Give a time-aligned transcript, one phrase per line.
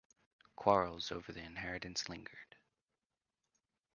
[0.55, 2.57] Quarrels over the inheritance lingered.